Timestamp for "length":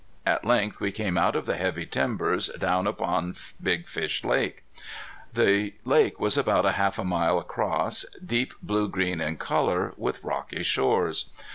0.43-0.79